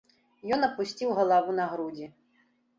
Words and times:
Ён 0.57 0.65
апусціў 0.69 1.15
галаву 1.19 1.57
на 1.61 1.71
грудзі. 1.77 2.13